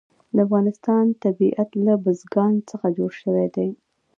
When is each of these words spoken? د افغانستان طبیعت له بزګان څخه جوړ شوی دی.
د 0.35 0.37
افغانستان 0.45 1.05
طبیعت 1.23 1.69
له 1.85 1.93
بزګان 2.03 2.53
څخه 2.69 2.87
جوړ 2.97 3.11
شوی 3.21 3.47
دی. 3.55 3.69